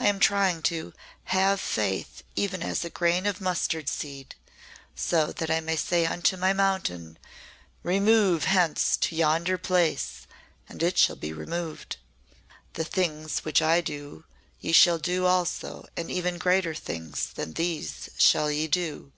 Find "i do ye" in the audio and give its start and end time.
13.60-14.72